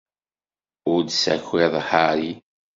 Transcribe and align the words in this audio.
Ur 0.93 0.99
d-tessakiḍ 1.03 1.73
Harry. 1.89 2.33